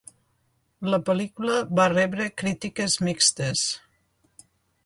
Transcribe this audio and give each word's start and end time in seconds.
La 0.93 0.99
pel·lícula 1.09 1.59
va 1.81 1.87
rebre 1.93 2.31
crítiques 2.43 2.97
mixtes. 3.09 3.67